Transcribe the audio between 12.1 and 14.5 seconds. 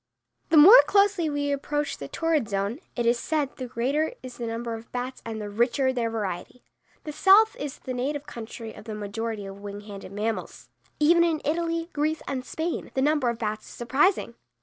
and Spain, the number of bats is surprising.